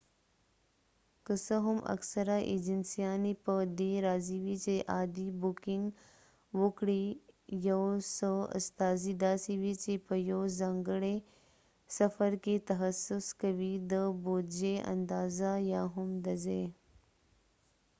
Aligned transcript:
که 1.25 1.33
څه 1.45 1.55
هم 1.65 1.79
اکثره 1.95 2.37
ایجنسیانی 2.51 3.33
په 3.45 3.53
دي 3.79 3.91
راضی 4.07 4.37
وي 4.45 4.55
چې 4.65 4.75
عادي 4.93 5.27
بوکنګ 5.41 5.83
وکړي 6.61 7.03
یو 7.69 7.81
څه 8.15 8.31
استازي 8.59 9.13
داسې 9.25 9.51
وي 9.61 9.73
چې 9.83 9.93
په 10.07 10.15
یو 10.31 10.41
ځانګړی 10.59 11.17
سفر 11.97 12.31
کې 12.43 12.55
تخصص 12.69 13.25
کوي 13.41 13.73
د 13.91 13.93
بودجې 14.23 14.75
اندازه 14.93 15.51
یا 15.73 15.83
هم 15.93 16.09
د 16.25 16.27
ځای 16.45 16.65